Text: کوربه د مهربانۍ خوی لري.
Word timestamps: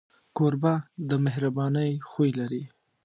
کوربه 0.37 0.73
د 1.09 1.11
مهربانۍ 1.25 1.91
خوی 2.09 2.31
لري. 2.39 2.63